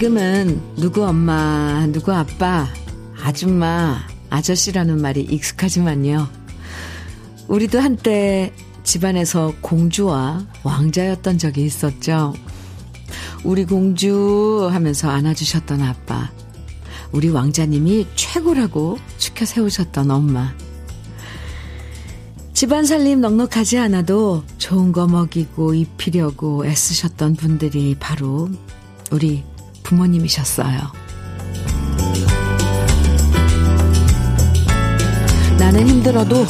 [0.00, 2.66] 지금은 누구 엄마, 누구 아빠,
[3.22, 3.98] 아줌마,
[4.30, 6.26] 아저씨라는 말이 익숙하지만요.
[7.48, 8.50] 우리도 한때
[8.82, 12.32] 집안에서 공주와 왕자였던 적이 있었죠.
[13.44, 16.30] 우리 공주 하면서 안아주셨던 아빠.
[17.12, 20.54] 우리 왕자님이 최고라고 추켜 세우셨던 엄마.
[22.54, 28.48] 집안 살림 넉넉하지 않아도 좋은 거 먹이고 입히려고 애쓰셨던 분들이 바로
[29.10, 29.44] 우리
[29.90, 30.78] 부모님이셨어요.
[35.58, 36.46] 나는 힘들어도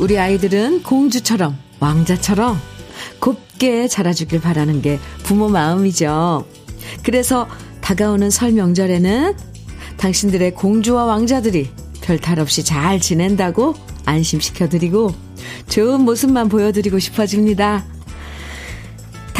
[0.00, 2.60] 우리 아이들은 공주처럼, 왕자처럼
[3.20, 6.46] 곱게 자라주길 바라는 게 부모 마음이죠.
[7.02, 7.48] 그래서
[7.80, 9.34] 다가오는 설 명절에는
[9.96, 15.14] 당신들의 공주와 왕자들이 별탈 없이 잘 지낸다고 안심시켜드리고
[15.68, 17.84] 좋은 모습만 보여드리고 싶어집니다.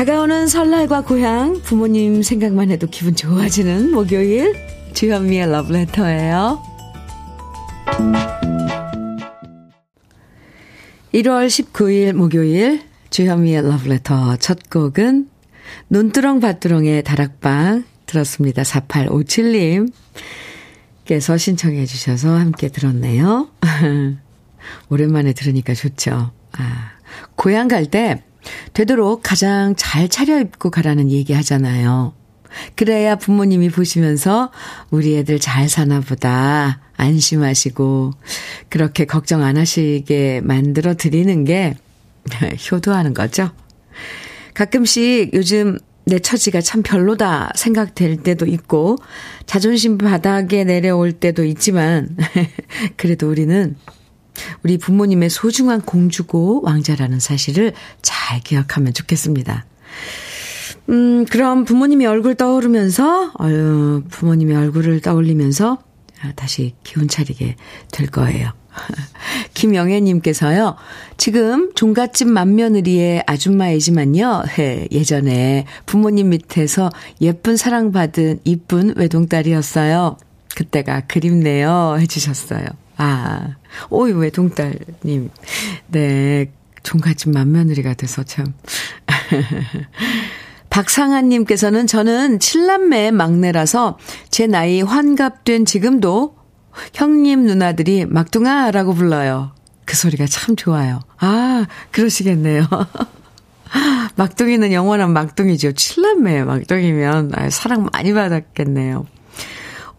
[0.01, 4.55] 다가오는 설날과 고향, 부모님 생각만 해도 기분 좋아지는 목요일,
[4.95, 6.59] 주현미의 러브레터예요.
[11.12, 15.28] 1월 19일 목요일, 주현미의 러브레터 첫 곡은
[15.89, 18.62] 논두렁 밭두렁의 다락방 들었습니다.
[18.62, 19.93] 4857님.
[21.05, 23.51] 께서 신청해 주셔서 함께 들었네요.
[24.89, 26.31] 오랜만에 들으니까 좋죠.
[26.53, 26.93] 아,
[27.37, 28.25] 고향 갈 때
[28.72, 32.14] 되도록 가장 잘 차려입고 가라는 얘기 하잖아요.
[32.74, 34.50] 그래야 부모님이 보시면서
[34.91, 38.12] 우리 애들 잘 사나 보다 안심하시고
[38.69, 41.74] 그렇게 걱정 안 하시게 만들어 드리는 게
[42.70, 43.50] 효도하는 거죠.
[44.54, 48.97] 가끔씩 요즘 내 처지가 참 별로다 생각될 때도 있고
[49.47, 52.16] 자존심 바닥에 내려올 때도 있지만
[52.97, 53.76] 그래도 우리는
[54.62, 59.67] 우리 부모님의 소중한 공주고 왕자라는 사실을 잘 기억하면 좋겠습니다.
[60.89, 65.78] 음, 그럼 부모님의 얼굴 떠오르면서, 어유, 부모님의 얼굴을 떠올리면서
[66.37, 67.56] 다시 기운 차리게
[67.93, 68.53] 될 거예요.
[69.55, 70.77] 김영애님께서요,
[71.17, 76.91] 지금 종갓집 맏며느리의 아줌마이지만요, 예, 예전에 부모님 밑에서
[77.21, 80.17] 예쁜 사랑받은 이쁜 외동딸이었어요.
[80.55, 81.97] 그때가 그립네요.
[82.01, 82.67] 해주셨어요.
[83.03, 83.56] 아,
[83.88, 85.31] 오이 외동딸님.
[85.87, 86.53] 네,
[86.83, 88.53] 종갓집 맏며느리가 돼서 참.
[90.69, 93.97] 박상한님께서는 저는 7남매 막내라서
[94.28, 96.37] 제 나이 환갑된 지금도
[96.93, 99.53] 형님 누나들이 막둥아라고 불러요.
[99.87, 101.00] 그 소리가 참 좋아요.
[101.21, 102.66] 아, 그러시겠네요.
[104.16, 105.71] 막둥이는 영원한 막둥이죠.
[105.71, 109.06] 7남매 막둥이면 아, 사랑 많이 받았겠네요.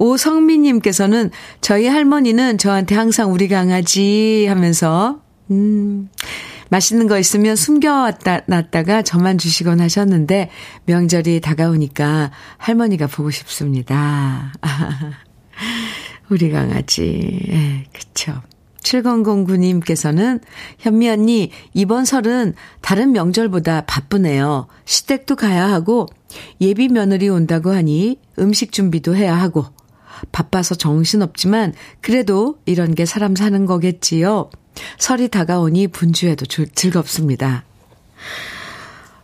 [0.01, 1.29] 오성미님께서는
[1.62, 6.09] 저희 할머니는 저한테 항상 우리 강아지 하면서, 음,
[6.69, 10.50] 맛있는 거 있으면 숨겨왔다, 놨다가 저만 주시곤 하셨는데,
[10.85, 14.51] 명절이 다가오니까 할머니가 보고 싶습니다.
[16.29, 17.40] 우리 강아지.
[17.50, 18.41] 예, 그쵸.
[18.79, 20.41] 7009님께서는
[20.79, 24.67] 현미 언니, 이번 설은 다른 명절보다 바쁘네요.
[24.85, 26.07] 시댁도 가야 하고,
[26.59, 29.66] 예비 며느리 온다고 하니 음식 준비도 해야 하고,
[30.31, 34.49] 바빠서 정신없지만, 그래도 이런 게 사람 사는 거겠지요.
[34.97, 37.63] 설이 다가오니 분주해도 즐겁습니다.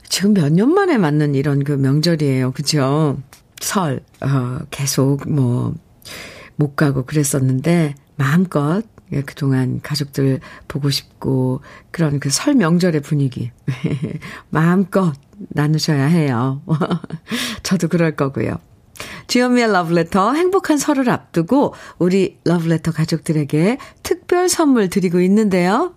[0.10, 2.52] 지금 몇 년 만에 맞는 이런 그 명절이에요.
[2.52, 3.18] 그죠?
[3.60, 5.74] 설, 어, 계속 뭐,
[6.56, 13.52] 못 가고 그랬었는데, 마음껏 예, 그동안 가족들 보고 싶고, 그런 그 설 명절의 분위기.
[14.50, 15.14] 마음껏
[15.50, 16.62] 나누셔야 해요.
[17.64, 18.58] 저도 그럴 거고요.
[19.28, 25.94] 주현미의 러브레터 행복한 설을 앞두고 우리 러브레터 가족들에게 특별 선물 드리고 있는데요.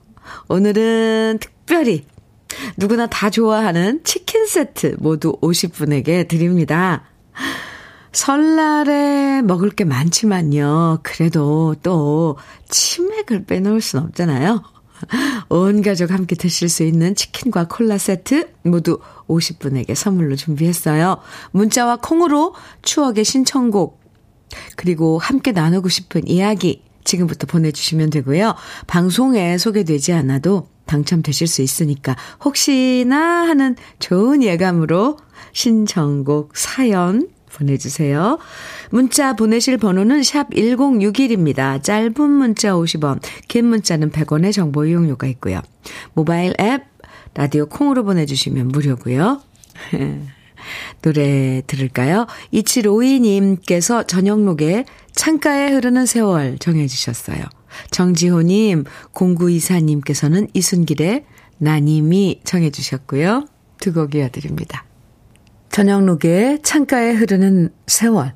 [0.48, 2.04] 오늘은 특별히
[2.76, 7.04] 누구나 다 좋아하는 치킨 세트 모두 50분에게 드립니다.
[8.12, 10.98] 설날에 먹을 게 많지만요.
[11.02, 12.36] 그래도 또
[12.68, 14.62] 치맥을 빼놓을 순 없잖아요.
[15.48, 21.18] 온 가족 함께 드실 수 있는 치킨과 콜라 세트 모두 50분에게 선물로 준비했어요.
[21.52, 24.00] 문자와 콩으로 추억의 신청곡,
[24.76, 28.54] 그리고 함께 나누고 싶은 이야기 지금부터 보내주시면 되고요.
[28.86, 35.18] 방송에 소개되지 않아도 당첨되실 수 있으니까 혹시나 하는 좋은 예감으로
[35.52, 38.38] 신청곡 사연 보내주세요.
[38.90, 41.82] 문자 보내실 번호는 샵 1061입니다.
[41.82, 45.60] 짧은 문자 50원, 긴 문자는 100원의 정보 이용료가 있고요.
[46.14, 46.84] 모바일 앱,
[47.34, 49.40] 라디오 콩으로 보내주시면 무료고요.
[51.02, 52.26] 노래 들을까요?
[52.52, 57.44] 2752님께서 저녁록에 창가에 흐르는 세월 정해주셨어요.
[57.90, 61.24] 정지호님, 0924님께서는 이순길의
[61.58, 63.46] 나님이 정해주셨고요.
[63.80, 64.84] 두 곡 이어드립니다.
[65.70, 68.34] 저녁록에 창가에 흐르는 세월,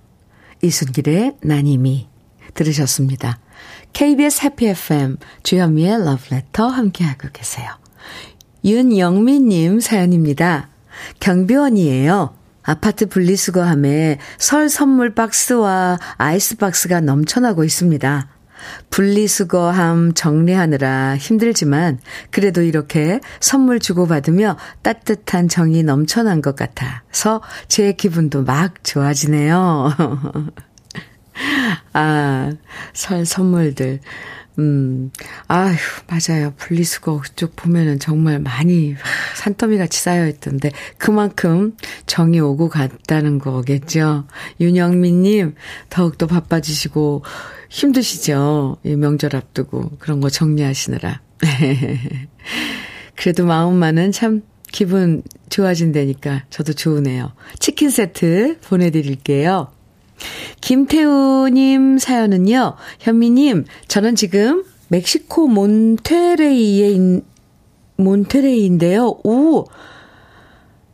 [0.62, 2.08] 이순길의 나님이
[2.54, 3.38] 들으셨습니다.
[3.92, 7.68] KBS 해피 FM 주현미의 러브레터 함께하고 계세요.
[8.64, 10.68] 윤영민님 사연입니다.
[11.20, 12.34] 경비원이에요.
[12.62, 18.28] 아파트 분리수거함에 설 선물 박스와 아이스 박스가 넘쳐나고 있습니다.
[18.90, 21.98] 분리수거함 정리하느라 힘들지만
[22.30, 29.92] 그래도 이렇게 선물 주고받으며 따뜻한 정이 넘쳐난 것 같아서 제 기분도 막 좋아지네요.
[31.94, 32.52] 아,
[32.92, 34.00] 설 선물들.
[34.58, 35.10] 음,
[35.48, 35.76] 아휴,
[36.06, 36.52] 맞아요.
[36.56, 38.94] 분리수거 쪽 보면은 정말 많이
[39.36, 41.76] 산더미 같이 쌓여있던데, 그만큼
[42.06, 44.26] 정이 오고 갔다는 거겠죠.
[44.60, 45.54] 윤영민님,
[45.88, 47.24] 더욱더 바빠지시고,
[47.68, 48.76] 힘드시죠?
[48.84, 51.20] 이 명절 앞두고, 그런 거 정리하시느라.
[53.16, 57.32] 그래도 마음만은 참 기분 좋아진다니까 저도 좋으네요.
[57.60, 59.73] 치킨 세트 보내드릴게요.
[60.60, 67.22] 김태우님 사연은요, 현미님, 저는 지금 멕시코 몬테레이에, 인,
[67.96, 69.20] 몬테레이인데요.
[69.24, 69.66] 오!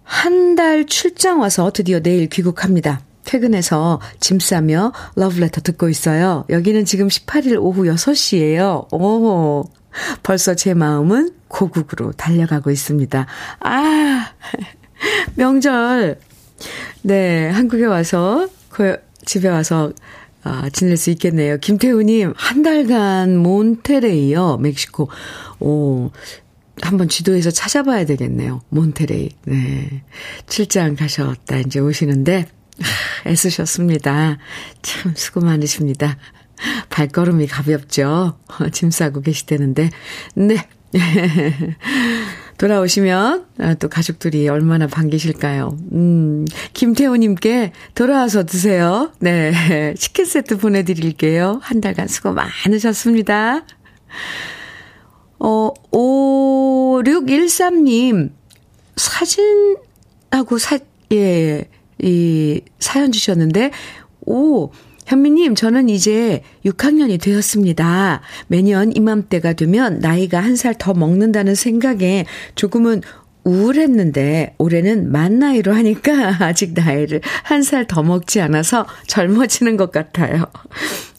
[0.03, 3.01] 한 달 출장 와서 드디어 내일 귀국합니다.
[3.25, 6.45] 퇴근해서 짐 싸며 러브레터 듣고 있어요.
[6.51, 8.93] 여기는 지금 18일 오후 6시예요.
[8.93, 9.65] 오!
[10.23, 13.27] 벌써 제 마음은 고국으로 달려가고 있습니다.
[13.61, 14.33] 아!
[15.37, 16.19] 명절.
[17.03, 19.93] 네, 한국에 와서 그 집에 와서
[20.43, 21.59] 아, 지낼 수 있겠네요.
[21.59, 25.11] 김태우님, 한 달간 몬테레이요, 멕시코.
[25.59, 26.11] 오,
[26.81, 28.63] 한번 지도에서 찾아봐야 되겠네요.
[28.71, 29.31] 몬테레이.
[29.45, 30.03] 네.
[30.47, 32.47] 출장 가셨다 이제 오시는데,
[33.27, 34.39] 애쓰셨습니다.
[34.81, 36.17] 참 수고 많으십니다.
[36.89, 38.39] 발걸음이 가볍죠?
[38.73, 39.91] 짐 싸고 계시다는데,
[40.35, 40.57] 네.
[42.61, 45.79] 돌아오시면 아, 또 가족들이 얼마나 반기실까요?
[45.93, 49.13] 음, 김태우님께 돌아와서 드세요.
[49.19, 49.95] 네.
[49.97, 51.59] 치킨 세트 보내드릴게요.
[51.63, 53.65] 한 달간 수고 많으셨습니다.
[55.39, 58.31] 어, 5613님,
[58.95, 60.79] 사진하고 사,
[61.13, 61.67] 예,
[61.99, 63.71] 이 사연 주셨는데,
[64.27, 64.71] 오,
[65.15, 68.21] 현미님, 저는 이제 6학년이 되었습니다.
[68.47, 73.03] 매년 이맘때가 되면 나이가 한 살 더 먹는다는 생각에 조금은
[73.43, 80.45] 우울했는데 올해는 만 나이로 하니까 아직 나이를 한 살 더 먹지 않아서 젊어지는 것 같아요.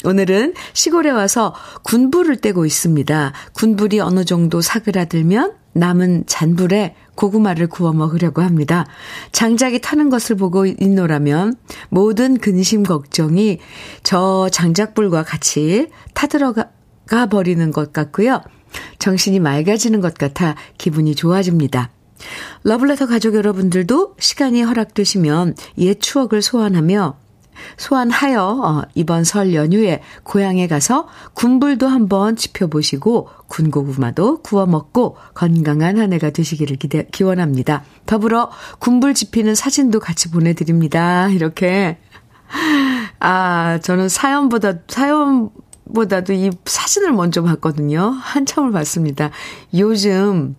[0.06, 1.54] 오늘은 시골에 와서
[1.84, 3.34] 군불을 떼고 있습니다.
[3.52, 8.86] 군불이 어느 정도 사그라들면 남은 잔불에 고구마를 구워 먹으려고 합니다.
[9.32, 11.56] 장작이 타는 것을 보고 있노라면
[11.90, 13.60] 모든 근심 걱정이
[14.04, 16.70] 저 장작불과 같이 타들어가
[17.30, 18.42] 버리는 것 같고요.
[19.00, 21.92] 정신이 맑아지는 것 같아 기분이 좋아집니다.
[22.64, 27.18] 러블레터 가족 여러분들도 시간이 허락되시면 옛 추억을 소환하며
[27.78, 36.14] 소환하여 어, 이번 설 연휴에 고향에 가서 군불도 한번 지펴보시고 군고구마도 구워 먹고 건강한 한
[36.14, 37.84] 해가 되시기를 기대, 기원합니다.
[38.06, 41.30] 더불어 군불 지피는 사진도 같이 보내드립니다.
[41.30, 41.98] 이렇게.
[43.20, 48.16] 아, 저는 사연보다, 사연보다도 이 사진을 먼저 봤거든요.
[48.20, 49.30] 한참을 봤습니다.
[49.74, 50.56] 요즘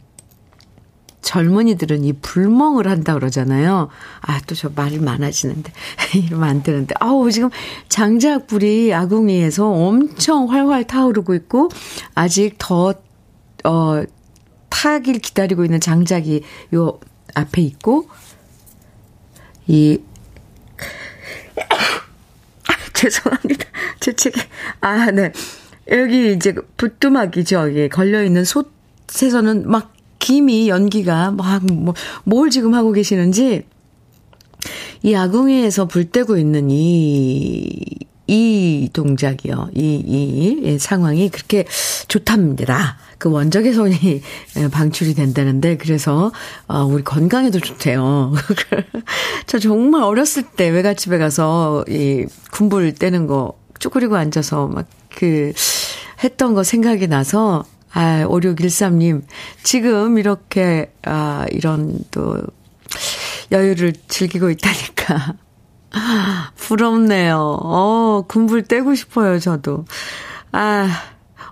[1.23, 3.89] 젊은이들은 이 불멍을 한다 그러잖아요.
[4.21, 5.73] 아, 또 저 말이 많아지는데.
[6.15, 6.95] 이러면 안 되는데.
[7.01, 7.51] 아우, 지금
[7.89, 11.69] 장작불이 아궁이에서 엄청 활활 타오르고 있고,
[12.15, 12.95] 아직 더,
[13.65, 14.03] 어,
[14.69, 16.43] 타길 기다리고 있는 장작이
[16.75, 17.01] 요
[17.35, 18.09] 앞에 있고,
[19.67, 19.99] 이,
[21.71, 23.65] 아, 죄송합니다.
[24.01, 24.41] 제 책에,
[24.81, 25.33] 아, 네.
[25.91, 27.69] 여기 이제 부뚜막이죠.
[27.69, 29.92] 이게 걸려있는 솥에서는 막
[30.23, 33.65] 김이 연기가 막뭐뭘 지금 하고 계시는지
[35.03, 37.69] 이 아궁이에서 불 떼고 있는 이,
[38.29, 39.71] 이 동작이요.
[39.75, 41.65] 이, 이, 상황이 그렇게
[42.07, 42.99] 좋답니다.
[43.19, 44.23] 그 원적의 손이
[44.71, 46.31] 방출이 된다는데, 그래서,
[46.69, 48.33] 어, 우리 건강에도 좋대요.
[49.47, 55.53] 저 정말 어렸을 때 외갓집에 가서 이 군불 떼는 거 쪼그리고 앉아서 막 그,
[56.23, 57.65] 했던 거 생각이 나서,
[57.95, 59.23] 아, 5613님,
[59.63, 62.43] 지금 이렇게, 아, 이런 또,
[63.51, 65.35] 여유를 즐기고 있다니까.
[66.57, 67.59] 부럽네요.
[67.63, 69.85] 어, 군불 떼고 싶어요, 저도.
[70.53, 70.89] 아,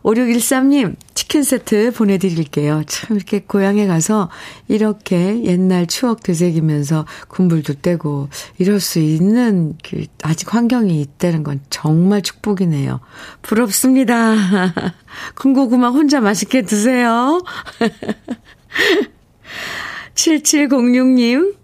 [0.03, 2.83] 5613님, 치킨 세트 보내드릴게요.
[2.87, 4.31] 참, 이렇게 고향에 가서
[4.69, 8.29] 이렇게 옛날 추억 되새기면서 군불도 떼고
[8.59, 13.01] 이럴 수 있는 그, 아직 환경이 있다는 건 정말 축복이네요.
[13.43, 14.35] 부럽습니다.
[15.37, 17.43] 군고구마 혼자 맛있게 드세요.
[20.15, 21.57] 7706님,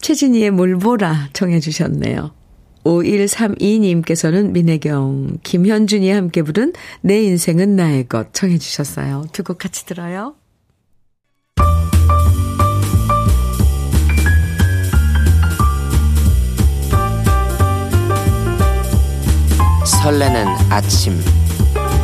[0.00, 2.37] 최진희의 몰보라 청해 주셨네요.
[2.88, 9.26] 5132님께서는 민혜경, 김현준이 함께 부른 내 인생은 나의 것 청해 주셨어요.
[9.32, 10.34] 두 곡 같이 들어요.
[20.02, 21.18] 설레는 아침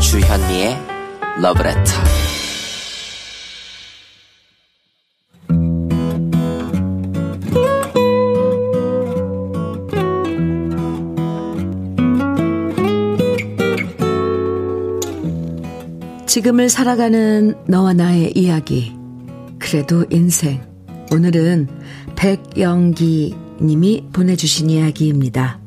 [0.01, 0.77] 주현미의
[1.41, 2.24] 러브레터
[16.35, 18.93] 지금을 살아가는 너와 나의 이야기
[19.61, 20.61] 그래도 인생
[21.13, 21.69] 오늘은
[22.17, 25.61] 백영기 님이 보내주신 이야기입니다.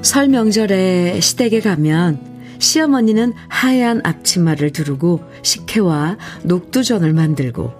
[0.00, 2.18] 설 명절에 시댁에 가면
[2.58, 7.70] 시어머니는 하얀 앞치마를 두르고 식혜와 녹두전을 만들고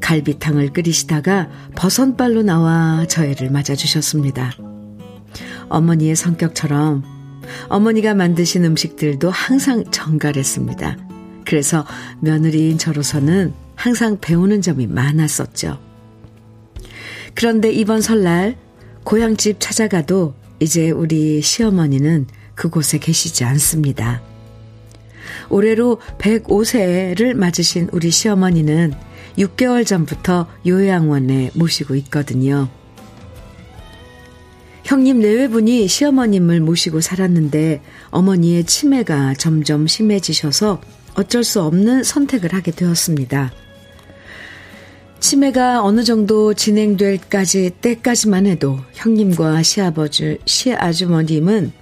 [0.00, 4.52] 갈비탕을 끓이시다가 버선발로 나와 저희를 맞아주셨습니다.
[5.72, 7.02] 어머니의 성격처럼
[7.68, 10.98] 어머니가 만드신 음식들도 항상 정갈했습니다.
[11.44, 11.84] 그래서
[12.20, 15.78] 며느리인 저로서는 항상 배우는 점이 많았었죠.
[17.34, 18.56] 그런데 이번 설날
[19.04, 24.22] 고향집 찾아가도 이제 우리 시어머니는 그곳에 계시지 않습니다.
[25.48, 28.92] 올해로 105세를 맞으신 우리 시어머니는
[29.38, 32.68] 6개월 전부터 요양원에 모시고 있거든요.
[34.92, 37.80] 형님 내외분이 시어머님을 모시고 살았는데
[38.10, 40.82] 어머니의 치매가 점점 심해지셔서
[41.14, 43.52] 어쩔 수 없는 선택을 하게 되었습니다.
[45.18, 51.72] 치매가 어느 정도 진행될까지 때까지만 해도 형님과 시아버지, 시아주머님은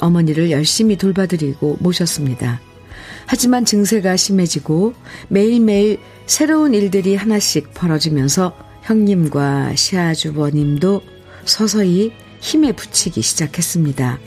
[0.00, 2.62] 어머니를 열심히 돌봐드리고 모셨습니다.
[3.26, 4.94] 하지만 증세가 심해지고
[5.28, 11.02] 매일매일 새로운 일들이 하나씩 벌어지면서 형님과 시아주버님도
[11.44, 14.18] 서서히 힘에 붙이기 시작했습니다.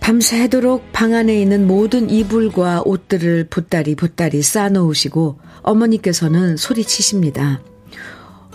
[0.00, 7.62] 밤새도록 방 안에 있는 모든 이불과 옷들을 보따리 보따리 쌓아놓으시고 어머니께서는 소리치십니다.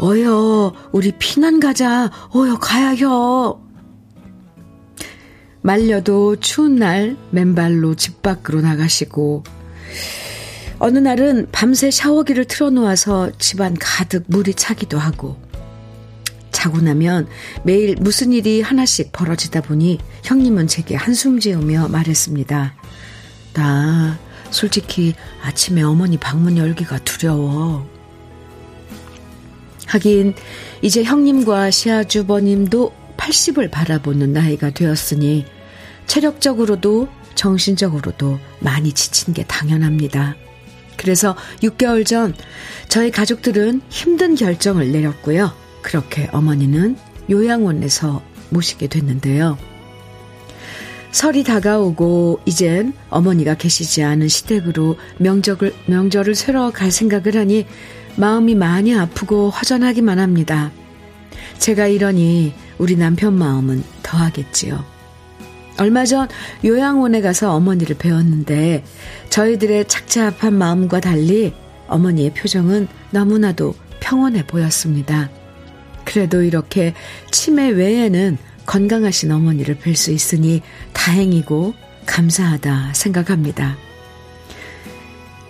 [0.02, 2.12] 어여, 우리 피난 가자.
[2.36, 3.60] 어여, 가야혀.
[5.62, 9.44] 말려도 추운 날 맨발로 집 밖으로 나가시고
[10.80, 15.36] 어느 날은 밤새 샤워기를 틀어놓아서 집안 가득 물이 차기도 하고
[16.60, 17.28] 자고 나면
[17.64, 22.76] 매일 무슨 일이 하나씩 벌어지다 보니 형님은 제게 한숨 지으며 말했습니다.
[23.54, 24.20] 나
[24.52, 27.88] 솔직히 아침에 어머니 방문 열기가 두려워.
[29.86, 30.34] 하긴
[30.82, 35.46] 이제 형님과 시아주버님도 80을 바라보는 나이가 되었으니
[36.08, 40.36] 체력적으로도 정신적으로도 많이 지친 게 당연합니다.
[40.98, 42.36] 그래서 6개월 전
[42.90, 45.69] 저희 가족들은 힘든 결정을 내렸고요.
[45.82, 46.98] 그렇게 어머니는
[47.30, 49.58] 요양원에서 모시게 됐는데요.
[51.12, 57.66] 설이 다가오고 이젠 어머니가 계시지 않은 시댁으로 명절을, 명절을 새러 갈 생각을 하니
[58.16, 60.72] 마음이 많이 아프고 허전하기만 합니다.
[61.58, 64.84] 제가 이러니 우리 남편 마음은 더하겠지요.
[65.80, 66.28] 얼마 전
[66.64, 68.84] 요양원에 가서 어머니를 배웠는데
[69.30, 71.54] 저희들의 착잡한 마음과 달리
[71.88, 75.30] 어머니의 표정은 너무나도 평온해 보였습니다.
[76.10, 76.96] 그래도 이렇게
[77.30, 80.64] 치매 외에는 건강하신 어머니를 뵐 수 있으니
[80.94, 81.76] 다행이고
[82.08, 83.78] 감사하다 생각합니다.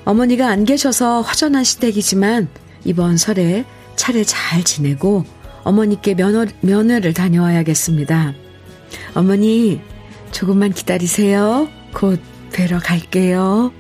[0.04, 2.50] 어머니가 안 계셔서 허전한 시댁이지만
[2.84, 3.64] 이번 설에
[3.96, 5.24] 차례 잘 지내고
[5.64, 8.34] 어머니께 면허, 면회를 다녀와야겠습니다.
[9.16, 9.80] 어머니,
[10.32, 11.70] 조금만 기다리세요.
[11.94, 12.20] 곧
[12.52, 13.72] 뵈러 갈게요.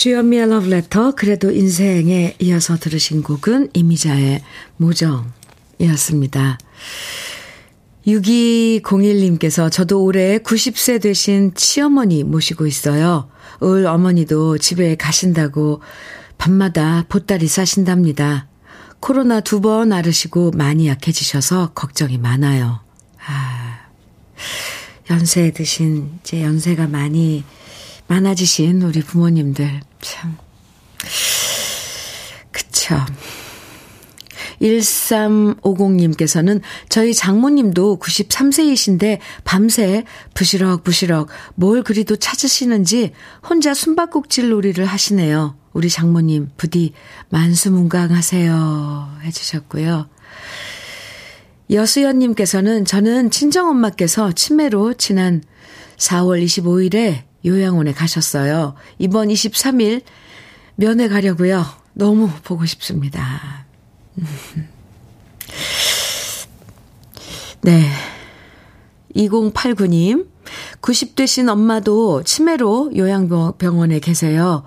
[0.00, 4.42] 주연미의 러브레터 그래도 인생에 이어서 들으신 곡은 이미자의
[4.78, 6.56] 무정이었습니다.
[8.06, 13.28] 6201님께서 저도 올해 90세 되신 치어머니 모시고 있어요.
[13.62, 15.82] 을 어머니도 집에 가신다고
[16.38, 18.48] 밤마다 보따리 싸신답니다.
[19.00, 22.80] 코로나 두 번 앓으시고 많이 약해지셔서 걱정이 많아요.
[23.26, 23.80] 아,
[25.10, 27.44] 연세 드신, 이제 연세가 많이
[28.06, 30.36] 많아지신 우리 부모님들, 참.
[32.50, 32.96] 그쵸.
[34.60, 40.04] 1350님께서는 저희 장모님도 93세이신데 밤새
[40.34, 43.12] 부시럭부시럭 뭘 그리도 찾으시는지
[43.48, 45.56] 혼자 숨바꼭질 놀이를 하시네요.
[45.72, 46.92] 우리 장모님 부디
[47.30, 50.08] 만수문강하세요 해주셨고요.
[51.70, 55.42] 여수연님께서는 저는 친정엄마께서 치매로 지난
[55.96, 58.74] 4월 25일에 요양원에 가셨어요.
[58.98, 60.02] 이번 23일
[60.76, 61.64] 면회 가려고요.
[61.94, 63.66] 너무 보고 싶습니다.
[67.62, 67.90] 네.
[69.14, 70.28] 2089님,
[70.80, 74.64] 90되신 엄마도 치매로 요양병원에 계세요.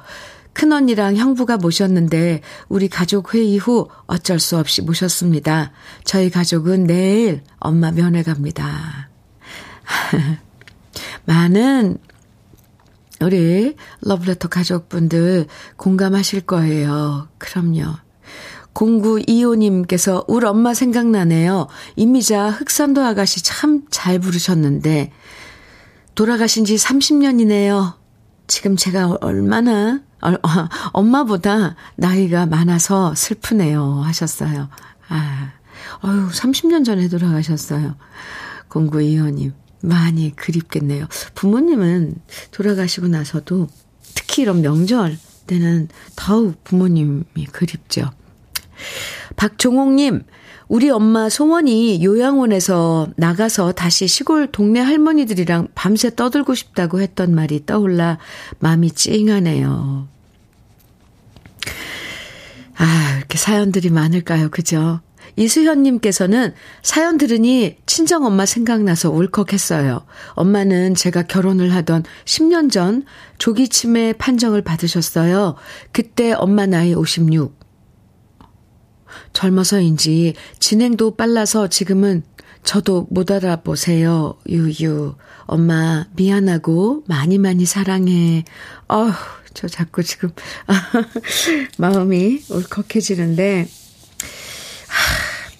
[0.54, 5.72] 큰언니랑 형부가 모셨는데 우리 가족 회의 후 어쩔 수 없이 모셨습니다.
[6.04, 9.10] 저희 가족은 내일 엄마 면회 갑니다.
[11.26, 11.98] 많은
[13.24, 17.28] 우리 러브레터 가족분들 공감하실 거예요.
[17.38, 17.96] 그럼요.
[18.74, 21.68] 0925님께서 우리 엄마 생각나네요.
[21.96, 25.12] 이미자 흑산도 아가씨 참 잘 부르셨는데
[26.16, 27.94] 돌아가신 지 30년이네요.
[28.48, 30.02] 지금 제가 얼마나
[30.92, 34.02] 엄마보다 나이가 많아서 슬프네요.
[34.04, 34.70] 하셨어요.
[35.10, 35.52] 아,
[36.04, 37.96] 어유 30년 전에 돌아가셨어요.
[38.70, 39.54] 0925님.
[39.84, 41.08] 많이 그립겠네요.
[41.36, 42.16] 부모님은
[42.52, 43.68] 돌아가시고 나서도
[44.16, 48.10] 특히 이런 명절 때는 더욱 부모님이 그립죠.
[49.36, 50.24] 박종옥님,
[50.70, 58.18] 우리 엄마 소원이 요양원에서 나가서 다시 시골 동네 할머니들이랑 밤새 떠들고 싶다고 했던 말이 떠올라
[58.60, 60.08] 마음이 찡하네요.
[62.76, 64.50] 아, 이렇게 사연들이 많을까요?
[64.50, 65.02] 그죠?
[65.36, 70.06] 이수현님께서는 사연 들으니 친정엄마 생각나서 울컥했어요.
[70.34, 73.04] 엄마는 제가 결혼을 하던 10년 전
[73.38, 75.56] 조기치매 판정을 받으셨어요.
[75.92, 77.60] 그때 엄마 나이 56.
[79.34, 82.24] 젊어서인지 진행도 빨라서 지금은
[82.64, 84.38] 저도 못 알아보세요.
[84.48, 85.16] 유유.
[85.46, 88.46] 엄마 미안하고 많이 많이 사랑해.
[88.88, 89.12] 어휴,
[89.54, 90.32] 저 자꾸 지금
[91.78, 93.68] 마음이 울컥해지는데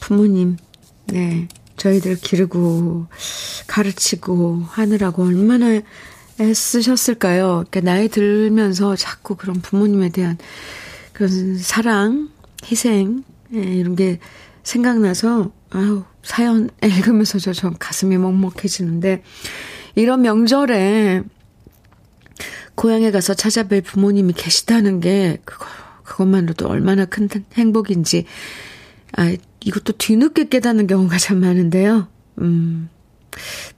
[0.04, 0.58] 부모님,
[1.06, 3.08] 네, 저희들 기르고
[3.68, 5.82] 가르치고 하느라고 얼마나
[6.42, 7.64] 애쓰셨을까요?
[7.70, 10.38] 그러니까 나이 들면서 자꾸 그런 부모님에 대한
[11.14, 12.30] 그런 사랑,
[12.66, 14.20] 희생, 예, 이런 게
[14.64, 19.24] 생각나서, 아유, 사연 읽으면서 저, 저 가슴이 먹먹해지는데,
[19.96, 21.24] 이런 명절에
[22.76, 25.66] 고향에 가서 찾아뵐 부모님이 계시다는 게, 그거,
[26.04, 28.26] 그것만으로도 얼마나 큰 행복인지,
[29.16, 29.34] 아,
[29.66, 32.08] 이것도 뒤늦게 깨닫는 경우가 참 많은데요.
[32.40, 32.90] 음,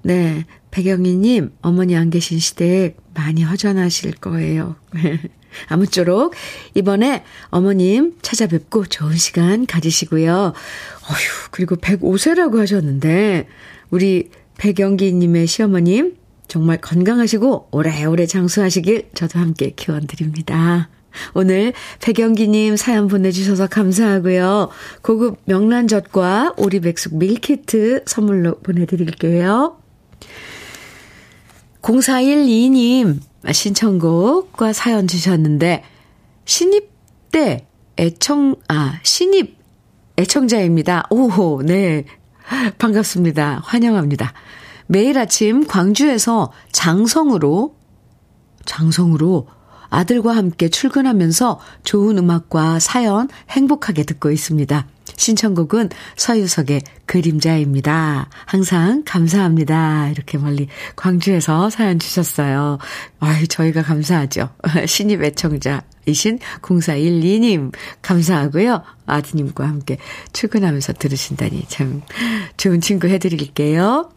[0.01, 0.45] 네.
[0.71, 4.75] 백영희님, 어머니 안 계신 시대에 많이 허전하실 거예요.
[5.69, 6.33] 아무쪼록
[6.73, 10.33] 이번에 어머님 찾아뵙고 좋은 시간 가지시고요.
[10.51, 13.47] 어휴, 그리고 105세라고 하셨는데,
[13.89, 16.17] 우리 백영기님의 시어머님,
[16.49, 20.89] 정말 건강하시고 오래오래 장수하시길 저도 함께 기원 드립니다.
[21.33, 24.69] 오늘 백영기님 사연 보내주셔서 감사하고요.
[25.01, 29.77] 고급 명란젓과 오리백숙 밀키트 선물로 보내드릴게요.
[31.81, 33.19] 0412님
[33.51, 35.83] 신청곡과 사연 주셨는데
[36.45, 36.89] 신입
[37.31, 39.57] 때 애청 아 신입
[40.17, 41.07] 애청자입니다.
[41.09, 42.05] 오호 네
[42.77, 43.61] 반갑습니다.
[43.63, 44.33] 환영합니다.
[44.87, 47.75] 매일 아침 광주에서 장성으로
[48.65, 49.47] 장성으로
[49.89, 54.87] 아들과 함께 출근하면서 좋은 음악과 사연 행복하게 듣고 있습니다.
[55.17, 58.29] 신청곡은 서유석의 그림자입니다.
[58.45, 60.09] 항상 감사합니다.
[60.09, 62.79] 이렇게 멀리 광주에서 사연 주셨어요.
[63.19, 64.49] 아유, 저희가 감사하죠.
[64.87, 67.71] 신입 애청자이신 0412님,
[68.01, 68.83] 감사하고요.
[69.05, 69.97] 아드님과 함께
[70.33, 72.01] 출근하면서 들으신다니 참
[72.57, 74.09] 좋은 친구 해드릴게요.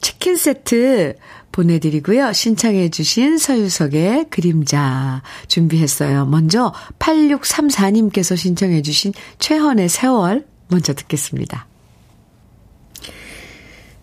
[0.00, 1.16] 치킨 세트
[1.56, 2.34] 보내드리고요.
[2.34, 6.26] 신청해 주신 서유석의 그림자 준비했어요.
[6.26, 11.66] 먼저 8634님께서 신청해 주신 최헌의 세월 먼저 듣겠습니다.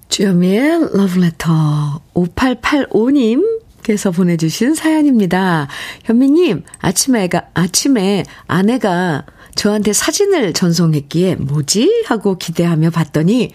[0.09, 5.67] 주여미의 러브레터 5885님 께서 보내주신 사연입니다.
[6.05, 12.05] 현미님, 아침에, 아침에 아내가 저한테 사진을 전송했기에 뭐지?
[12.07, 13.51] 하고 기대하며 봤더니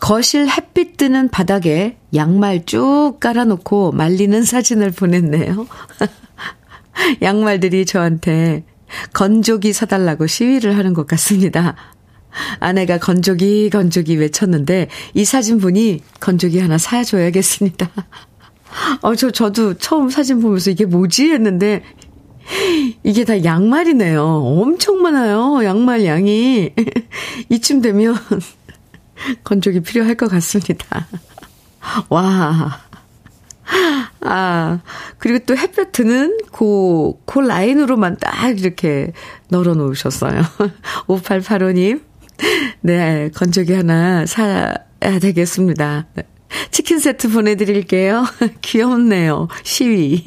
[0.00, 5.66] 거실 햇빛 뜨는 바닥에 양말 쭉 깔아놓고 말리는 사진을 보냈네요.
[7.22, 8.64] 양말들이 저한테
[9.12, 11.76] 건조기 사달라고 시위를 하는 것 같습니다.
[12.60, 17.90] 아내가 건조기, 건조기 외쳤는데 이 사진 보니 건조기 하나 사줘야겠습니다.
[19.02, 21.30] 어, 저, 저도 처음 사진 보면서 이게 뭐지?
[21.30, 21.82] 했는데
[23.02, 24.22] 이게 다 양말이네요.
[24.22, 25.64] 엄청 많아요.
[25.64, 26.70] 양말 양이.
[27.48, 28.16] 이쯤 되면
[29.44, 31.06] 건조기 필요할 것 같습니다.
[32.08, 32.80] 와.
[34.20, 34.80] 아,
[35.18, 39.12] 그리고 또 햇볕 드는 그, 그 라인으로만 딱 이렇게
[39.48, 40.42] 널어 놓으셨어요.
[41.06, 42.02] 5885님.
[42.80, 46.06] 네, 건조기 하나 사야 되겠습니다.
[46.70, 48.24] 치킨 세트 보내드릴게요.
[48.62, 49.48] 귀엽네요.
[49.62, 50.22] 시위.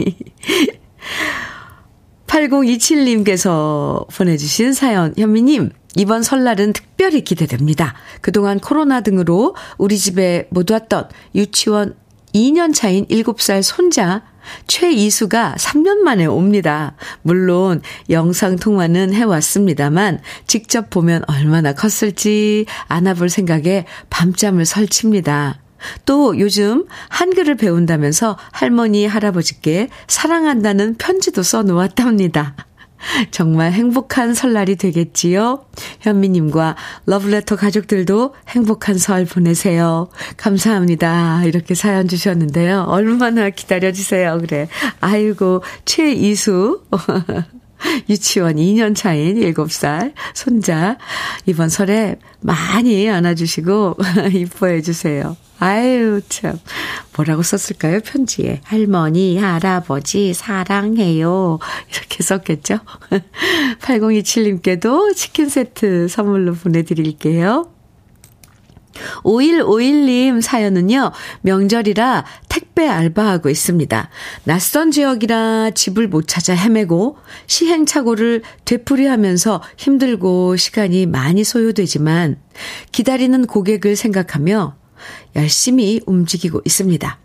[2.28, 7.95] 8027님께서 보내주신 사연, 현미님, 이번 설날은 특별히 기대됩니다.
[8.21, 11.95] 그동안 코로나 등으로 우리 집에 못 왔던 유치원
[12.34, 14.23] 2년 차인 7살 손자
[14.67, 16.95] 최이수가 3년 만에 옵니다.
[17.21, 25.60] 물론 영상통화는 해왔습니다만 직접 보면 얼마나 컸을지 안아볼 생각에 밤잠을 설칩니다.
[26.06, 32.56] 또 요즘 한글을 배운다면서 할머니, 할아버지께 사랑한다는 편지도 써 놓았답니다.
[33.31, 35.65] 정말 행복한 설날이 되겠지요?
[36.01, 40.09] 현미님과 러브레터 가족들도 행복한 설 보내세요.
[40.38, 41.43] 감사합니다.
[41.45, 42.85] 이렇게 사연 주셨는데요.
[42.88, 44.39] 얼마나 기다려주세요.
[44.39, 44.67] 그래.
[44.99, 46.83] 아이고, 최이수.
[48.10, 50.98] 유치원 2년 차인 7살 손자
[51.46, 53.98] 이번 설에 많이 안아주시고
[54.34, 55.36] 이뻐해 주세요.
[55.60, 56.58] 아유 참
[57.18, 61.60] 뭐라고 썼을까요 편지에 할머니 할아버지 사랑해요
[61.92, 62.80] 이렇게 썼겠죠.
[63.82, 67.79] 8027님께도 치킨 세트 선물로 보내드릴게요.
[69.23, 74.09] 5151님 사연은요, 명절이라 택배 알바하고 있습니다.
[74.43, 82.38] 낯선 지역이라 집을 못 찾아 헤매고 시행착오를 되풀이하면서 힘들고 시간이 많이 소요되지만
[82.91, 84.75] 기다리는 고객을 생각하며
[85.35, 87.19] 열심히 움직이고 있습니다.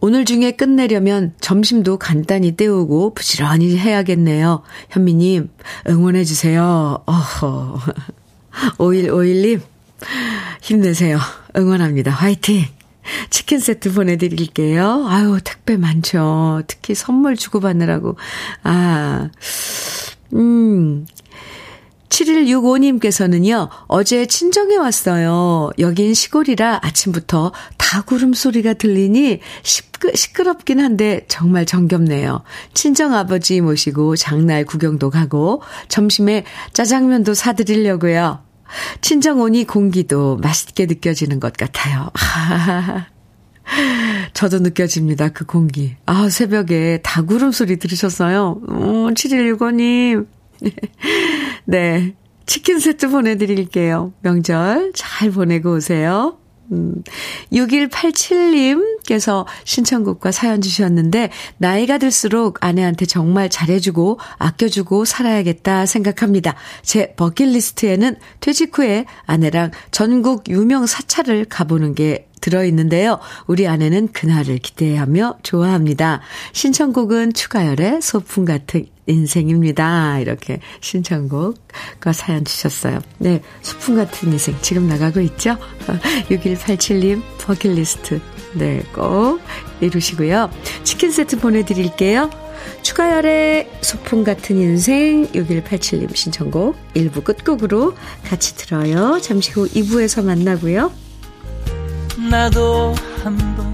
[0.00, 4.62] 오늘 중에 끝내려면 점심도 간단히 때우고 부지런히 해야겠네요.
[4.90, 5.50] 현미님,
[5.88, 7.02] 응원해주세요.
[7.06, 7.78] 어허.
[8.78, 9.60] 5151님,
[10.62, 11.18] 힘내세요.
[11.56, 12.10] 응원합니다.
[12.10, 12.66] 화이팅!
[13.30, 15.06] 치킨 세트 보내드릴게요.
[15.08, 16.62] 아유, 택배 많죠.
[16.66, 18.16] 특히 선물 주고받느라고.
[18.64, 19.30] 아,
[20.34, 21.06] 음.
[22.08, 25.70] 7165님께서는요, 어제 친정에 왔어요.
[25.78, 32.42] 여긴 시골이라 아침부터 다구름 소리가 들리니 시끄, 시끄럽긴 한데 정말 정겹네요.
[32.74, 38.45] 친정 아버지 모시고 장날 구경도 가고 점심에 짜장면도 사드리려고요.
[39.00, 42.10] 친정 오니 공기도 맛있게 느껴지는 것 같아요.
[44.32, 45.30] 저도 느껴집니다.
[45.30, 45.96] 그 공기.
[46.06, 48.60] 아, 새벽에 다구름 소리 들으셨어요?
[48.68, 50.26] 어, 7165님.
[51.66, 52.14] 네.
[52.46, 54.12] 치킨 세트 보내드릴게요.
[54.22, 56.38] 명절 잘 보내고 오세요.
[56.72, 57.02] 음,
[57.52, 66.54] 6187님께서 신청곡과 사연 주셨는데, 나이가 들수록 아내한테 정말 잘해주고, 아껴주고 살아야겠다 생각합니다.
[66.82, 73.18] 제 버킷리스트에는 퇴직 후에 아내랑 전국 유명 사찰을 가보는 게 들어있는데요.
[73.46, 76.20] 우리 아내는 그날을 기대하며 좋아합니다.
[76.52, 80.18] 신청곡은 추가열의 소풍 같은 인생입니다.
[80.20, 83.00] 이렇게 신청곡과 사연 주셨어요.
[83.18, 85.56] 네, 소풍 같은 인생 지금 나가고 있죠?
[86.30, 88.20] 6187님 버킷리스트
[88.54, 89.40] 네, 꼭
[89.80, 90.50] 이루시고요.
[90.82, 92.30] 치킨 세트 보내드릴게요.
[92.82, 97.94] 추가열의 소풍 같은 인생 6187님 신청곡 1부 끝곡으로
[98.24, 99.20] 같이 들어요.
[99.20, 101.05] 잠시 후 2부에서 만나고요.
[102.30, 103.65] 나도 한번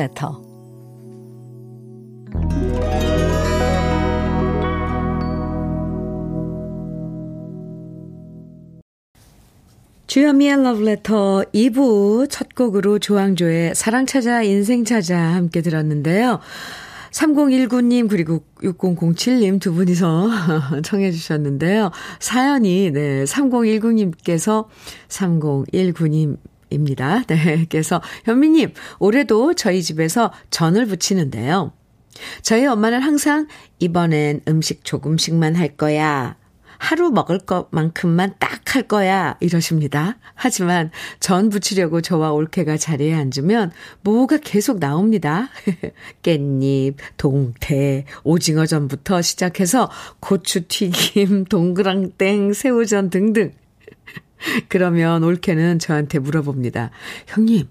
[0.00, 0.30] Love Letter.
[10.06, 10.52] 주현미의
[10.86, 16.40] Letter 2부 첫 곡으로 조항조의 사랑 찾아 인생 찾아 함께 들었는데요.
[17.12, 20.30] 3019님 그리고 6007님 두 분이서
[20.82, 21.90] 청해 주셨는데요.
[22.18, 24.66] 사연이 네 3019님께서
[25.08, 26.38] 3019님
[26.70, 27.22] 입니다.
[27.28, 27.66] 네.
[27.68, 31.72] 그래서 현미님, 올해도 저희 집에서 전을 부치는데요.
[32.42, 33.46] 저희 엄마는 항상
[33.78, 36.36] 이번엔 음식 조금씩만 할 거야.
[36.78, 39.36] 하루 먹을 것만큼만 딱 할 거야.
[39.40, 40.18] 이러십니다.
[40.34, 45.48] 하지만 전 부치려고 저와 올케가 자리에 앉으면 뭐가 계속 나옵니다.
[46.22, 53.52] 깻잎, 동태, 오징어전부터 시작해서 고추 튀김, 동그랑땡, 새우전 등등.
[54.68, 56.90] 그러면 올케는 저한테 물어봅니다.
[57.26, 57.68] 형님,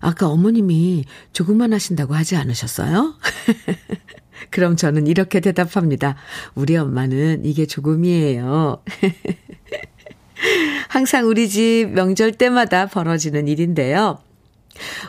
[0.00, 3.14] 아까 어머님이 조금만 하신다고 하지 않으셨어요?
[4.50, 6.16] 그럼 저는 이렇게 대답합니다.
[6.54, 8.82] 우리 엄마는 이게 조금이에요.
[10.88, 14.18] 항상 우리 집 명절 때마다 벌어지는 일인데요.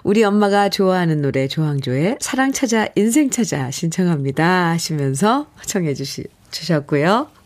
[0.04, 7.37] 우리 엄마가 좋아하는 노래 조항조의 사랑 찾아 인생 찾아 신청합니다 하시면서 청해 주시, 주셨고요.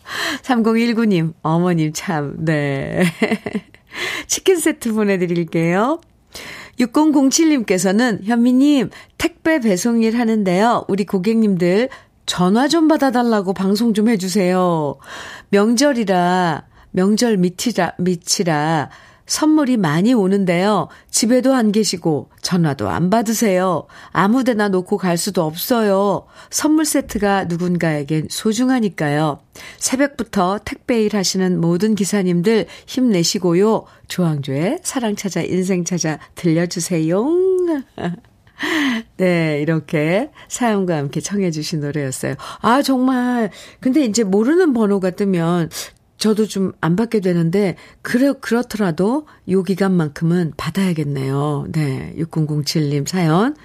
[0.43, 3.03] 3019님 어머님 참 네.
[4.27, 5.99] 치킨 세트 보내드릴게요.
[6.79, 10.85] 6007님께서는 현미님 택배 배송 일 하는데요.
[10.87, 11.89] 우리 고객님들
[12.25, 14.95] 전화 좀 받아달라고 방송 좀 해주세요.
[15.49, 18.89] 명절이라 명절 밑이라 밑이라
[19.31, 20.89] 선물이 많이 오는데요.
[21.09, 23.87] 집에도 안 계시고 전화도 안 받으세요.
[24.11, 26.25] 아무데나 놓고 갈 수도 없어요.
[26.49, 29.39] 선물 세트가 누군가에겐 소중하니까요.
[29.77, 33.85] 새벽부터 택배 일 하시는 모든 기사님들 힘내시고요.
[34.09, 37.25] 조항조의 사랑 찾아 인생 찾아 들려주세요.
[39.15, 42.35] 네, 이렇게 사연과 함께 청해주신 노래였어요.
[42.59, 43.49] 아, 정말.
[43.79, 45.69] 근데 이제 모르는 번호가 뜨면
[46.21, 51.67] 저도 좀 안 받게 되는데, 그래, 그렇더라도 요 기간만큼은 받아야겠네요.
[51.71, 52.13] 네.
[52.17, 53.55] 6007님 사연.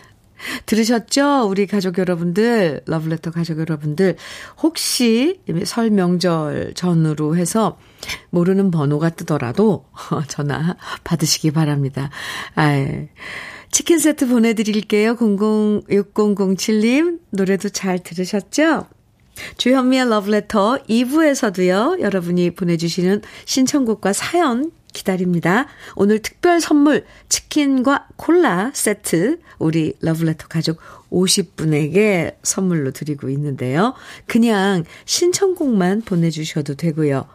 [0.67, 1.47] 들으셨죠?
[1.49, 4.17] 우리 가족 여러분들, 러블레터 가족 여러분들.
[4.63, 7.79] 혹시 설 명절 전후로 해서
[8.31, 9.85] 모르는 번호가 뜨더라도
[10.29, 12.11] 전화 받으시기 바랍니다.
[12.55, 13.09] 아이.
[13.71, 15.17] 치킨 세트 보내드릴게요.
[15.17, 17.21] 00, 6007님.
[17.31, 18.87] 노래도 잘 들으셨죠?
[19.57, 25.67] 주현미의 러브레터 2부에서도요, 여러분이 보내주시는 신청곡과 사연 기다립니다.
[25.95, 30.79] 오늘 특별 선물 치킨과 콜라 세트 우리 러브레터 가족
[31.11, 33.95] 50분에게 선물로 드리고 있는데요.
[34.27, 37.27] 그냥 신청곡만 보내주셔도 되고요.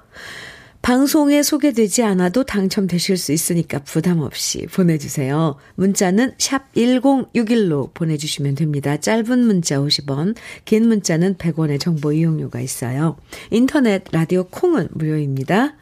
[0.82, 5.56] 방송에 소개되지 않아도 당첨되실 수 있으니까 부담 없이 보내주세요.
[5.76, 8.98] 문자는 샵 1061로 보내주시면 됩니다.
[8.98, 13.18] 짧은 문자 50원, 긴 문자는 100원의 정보 이용료가 있어요.
[13.52, 15.76] 인터넷, 라디오 콩은 무료입니다.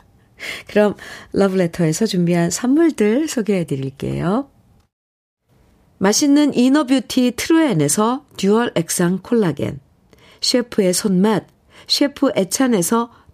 [0.67, 0.95] 그럼
[1.31, 4.49] 러브레터에서 준비한 선물들 소개해 드릴게요.
[5.97, 9.79] 맛있는 inner beauty 트루엔에서 dual 액상 콜라겐,
[10.41, 11.47] 셰프의 손맛,
[11.87, 13.11] 셰프 애찬에서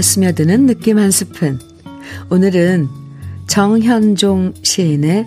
[0.00, 1.60] 마음에 스며드는 느낌 한 스푼.
[2.30, 2.88] 오늘은
[3.46, 5.26] 정현종 시인의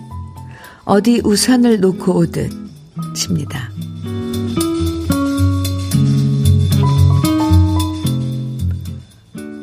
[0.84, 2.50] 어디 우산을 놓고 오듯
[3.30, 3.70] 입니다.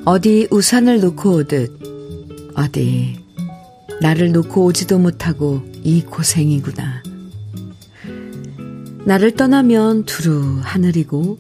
[0.06, 1.80] 어디 우산을 놓고 오듯
[2.56, 3.20] 어디
[4.02, 7.04] 나를 놓고 오지도 못하고 이 고생이구나.
[9.06, 11.38] 나를 떠나면 두루 하늘이고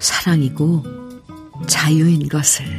[0.00, 0.84] 사랑이고
[1.66, 2.75] 자유인 것을.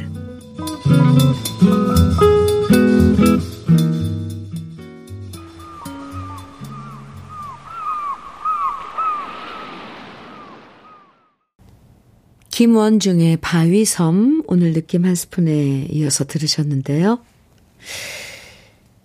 [12.58, 17.20] 김원중의 바위섬 오늘 느낌 한 스푼에 이어서 들으셨는데요.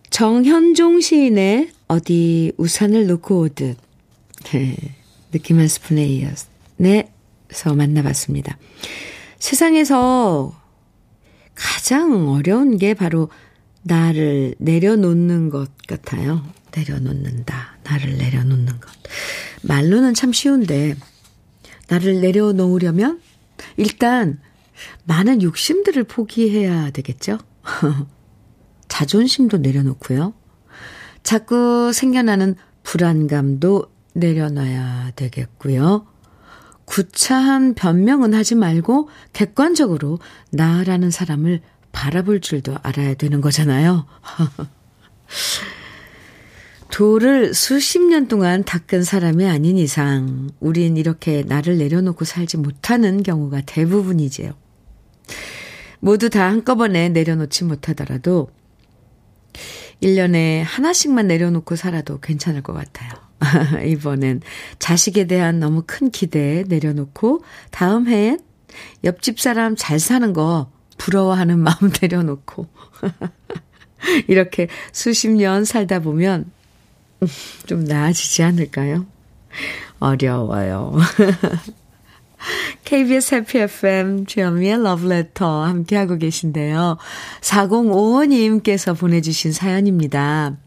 [0.10, 3.78] 정현종 시인의 어디 우산을 놓고 오듯
[4.46, 4.76] 네,
[5.32, 8.58] 느낌 한 스푼에 이어서 만나봤습니다.
[9.38, 10.63] 세상에서
[11.56, 13.30] 가장 어려운 게 바로
[13.84, 16.44] 나를 내려놓는 것 같아요.
[16.76, 17.78] 내려놓는다.
[17.84, 18.92] 나를 내려놓는 것.
[19.62, 20.96] 말로는 참 쉬운데,
[21.90, 23.22] 나를 내려놓으려면
[23.78, 24.40] 일단
[25.04, 27.38] 많은 욕심들을 포기해야 되겠죠?
[28.88, 30.34] 자존심도 내려놓고요.
[31.24, 36.06] 자꾸 생겨나는 불안감도 내려놔야 되겠고요.
[36.94, 40.20] 구차한 변명은 하지 말고 객관적으로
[40.52, 41.60] 나라는 사람을
[41.92, 44.06] 바라볼 줄도 알아야 되는 거잖아요.
[46.92, 53.62] 돌을 수십 년 동안 닦은 사람이 아닌 이상 우린 이렇게 나를 내려놓고 살지 못하는 경우가
[53.62, 54.54] 대부분이지요.
[56.00, 58.52] 모두 다 한꺼번에 내려놓지 못하더라도
[60.04, 63.10] 1년에 하나씩만 내려놓고 살아도 괜찮을 것 같아요.
[63.86, 64.42] 이번엔
[64.80, 68.40] 자식에 대한 너무 큰 기대 내려놓고 다음 해엔
[69.04, 72.68] 옆집 사람 잘 사는 거 부러워하는 마음 내려놓고
[74.28, 76.52] 이렇게 수십 년 살다 보면
[77.66, 79.06] 좀 나아지지 않을까요?
[80.00, 80.98] 어려워요.
[82.84, 86.98] KBS 해피 FM 주현미의 러브레터 함께하고 계신데요.
[87.40, 90.58] 4055님께서 보내주신 사연입니다.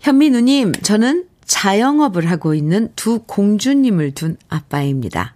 [0.00, 5.34] 현미 누님, 저는 자영업을 하고 있는 두 공주님을 둔 아빠입니다.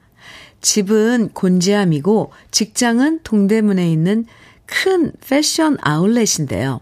[0.61, 4.27] 집은 곤지암이고 직장은 동대문에 있는
[4.67, 6.81] 큰 패션 아울렛인데요.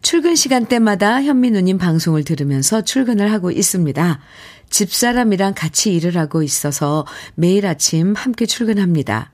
[0.00, 4.20] 출근 시간대마다 현민우님 방송을 들으면서 출근을 하고 있습니다.
[4.70, 9.32] 집사람이랑 같이 일을 하고 있어서 매일 아침 함께 출근합니다.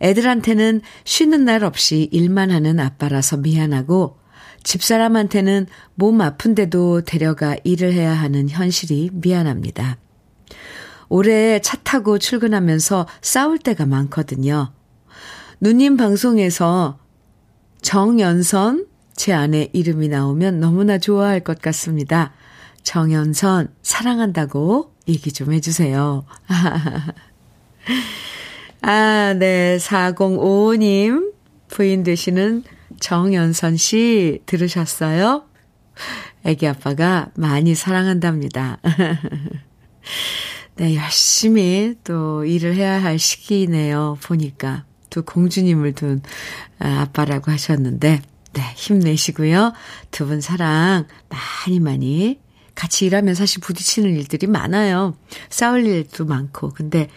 [0.00, 4.23] 애들한테는 쉬는 날 없이 일만 하는 아빠라서 미안하고
[4.62, 9.98] 집사람한테는 몸 아픈데도 데려가 일을 해야 하는 현실이 미안합니다.
[11.08, 14.72] 올해 차 타고 출근하면서 싸울 때가 많거든요.
[15.60, 16.98] 누님 방송에서
[17.82, 22.32] 정연선 제 아내 이름이 나오면 너무나 좋아할 것 같습니다.
[22.82, 26.24] 정연선 사랑한다고 얘기 좀 해주세요.
[28.82, 29.78] 아, 네.
[29.78, 31.32] 4055님
[31.68, 32.64] 부인 되시는
[33.04, 35.44] 정연선 씨 들으셨어요?
[36.42, 38.78] 애기 아빠가 많이 사랑한답니다.
[40.76, 44.16] 네, 열심히 또 일을 해야 할 시기네요.
[44.22, 44.86] 보니까.
[45.10, 46.22] 두 공주님을 둔
[46.78, 48.22] 아, 아빠라고 하셨는데,
[48.54, 49.74] 네, 힘내시고요.
[50.10, 52.40] 두 분 사랑 많이 많이
[52.74, 55.14] 같이 일하면 사실 부딪히는 일들이 많아요.
[55.50, 56.70] 싸울 일도 많고.
[56.70, 57.08] 근데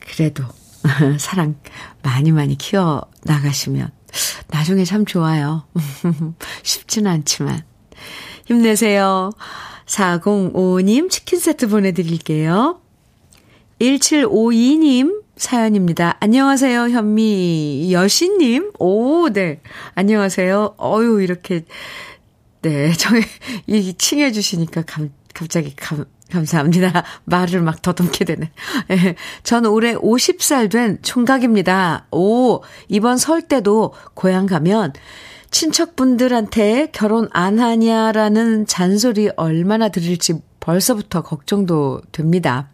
[0.00, 0.44] 그래도
[1.18, 1.58] 사랑
[2.02, 3.90] 많이 많이 키워 나가시면
[4.48, 5.64] 나중에 참 좋아요.
[6.62, 7.62] 쉽지는 않지만.
[8.46, 9.30] 힘내세요.
[9.86, 12.80] 4055님 치킨 세트 보내드릴게요.
[13.80, 16.16] 1752님 사연입니다.
[16.20, 18.72] 안녕하세요, 현미 여신님.
[18.78, 19.60] 오, 네.
[19.94, 20.74] 안녕하세요.
[20.78, 21.64] 어유 이렇게,
[22.60, 22.92] 네.
[22.98, 23.22] 저희,
[23.66, 27.04] 이 칭해주시니까 감, 갑자기 감, 감사합니다.
[27.24, 28.50] 말을 막 더듬게 되네.
[28.90, 29.14] 예.
[29.42, 32.06] 전 올해 50살 된 총각입니다.
[32.10, 34.92] 오, 이번 설 때도 고향 가면
[35.50, 42.68] 친척분들한테 결혼 안 하냐라는 잔소리 얼마나 들을지 벌써부터 걱정도 됩니다.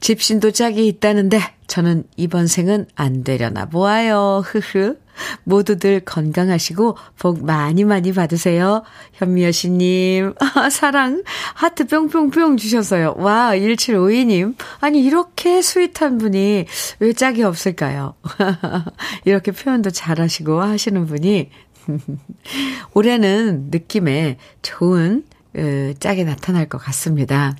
[0.00, 4.42] 집신도 짝이 있다는데 저는 이번 생은 안 되려나 보아요.
[4.46, 4.96] 흐흐.
[5.44, 8.82] 모두들 건강하시고 복 많이 많이 받으세요.
[9.14, 11.22] 현미여 씨님, 아, 사랑,
[11.54, 13.14] 하트 뿅뿅뿅 주셨어요.
[13.18, 14.54] 와, 1752님.
[14.80, 16.66] 아니, 이렇게 스윗한 분이
[17.00, 18.14] 왜 짝이 없을까요?
[19.24, 21.50] 이렇게 표현도 잘하시고 하시는 분이
[22.94, 25.24] 올해는 느낌에 좋은
[25.56, 27.56] 어, 짝이 나타날 것 같습니다.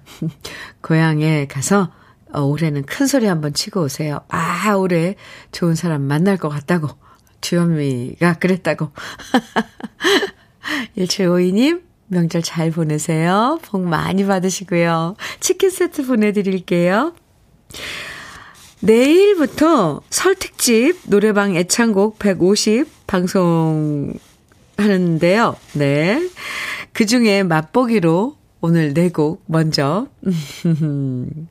[0.83, 1.91] 고향에 가서
[2.33, 4.21] 어, 올해는 큰 소리 한번 치고 오세요.
[4.29, 5.17] 아, 올해
[5.53, 6.89] 좋은 사람 만날 것 같다고.
[7.41, 8.91] 주현미가 그랬다고.
[10.99, 13.59] 1752님, 명절 잘 보내세요.
[13.63, 15.17] 복 많이 받으시고요.
[15.41, 17.15] 치킨 세트 보내드릴게요.
[18.81, 24.13] 내일부터 설특집 노래방 애창곡 150 방송
[24.77, 25.57] 하는데요.
[25.75, 26.29] 네.
[26.93, 30.09] 그 중에 맛보기로 오늘 네 곡 먼저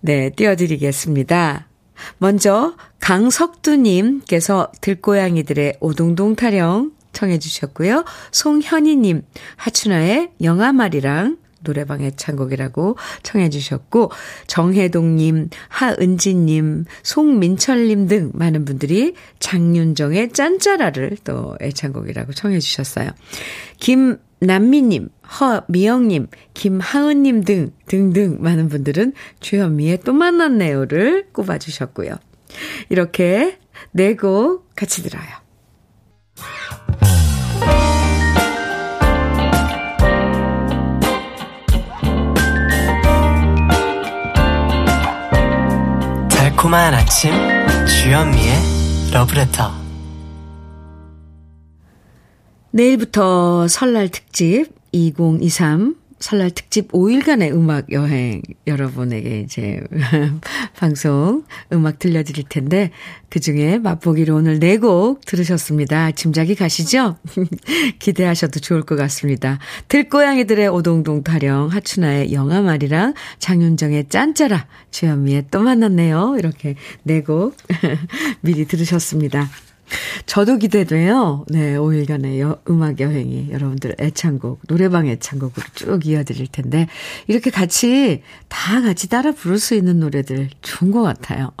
[0.00, 1.66] 네, 띄워드리겠습니다.
[2.18, 8.04] 먼저 강석두님께서 들고양이들의 오동동 타령 청해 주셨고요.
[8.30, 9.22] 송현희님,
[9.56, 14.10] 하춘아의 영아말이랑 노래방 애창곡이라고 청해 주셨고
[14.46, 23.10] 정혜동님, 하은지님, 송민철님 등 많은 분들이 장윤정의 짠짜라를 또 애창곡이라고 청해 주셨어요.
[23.78, 25.08] 김 남미님,
[25.40, 32.16] 허미영님, 김하은님 등 등등 많은 분들은 주현미의 또 만났네요를 꼽아주셨고요.
[32.88, 33.58] 이렇게
[33.92, 35.42] 네 곡 같이 들어요.
[46.28, 47.32] 달콤한 아침
[47.86, 48.54] 주현미의
[49.12, 49.70] 러브레터
[52.70, 59.82] 내일부터 설날 특집 2023 설날 특집 5일간의 음악 여행 여러분에게 이제
[60.78, 62.90] 방송 음악 들려드릴 텐데
[63.28, 66.12] 그 중에 맛보기로 오늘 4곡 들으셨습니다.
[66.12, 67.16] 짐작이 가시죠?
[67.98, 69.58] 기대하셔도 좋을 것 같습니다.
[69.88, 76.36] 들고양이들의 오동동 타령, 하춘아의 영화말이랑 장윤정의 짠짜라, 주현미의 또 만났네요.
[76.38, 77.54] 이렇게 4곡
[78.42, 79.48] 미리 들으셨습니다.
[80.26, 81.44] 저도 기대돼요.
[81.48, 86.88] 네, 5일간의 여, 음악 여행이 여러분들 애창곡, 노래방 애창곡으로 쭉 이어드릴 텐데,
[87.26, 91.52] 이렇게 같이, 다 같이 따라 부를 수 있는 노래들 좋은 것 같아요.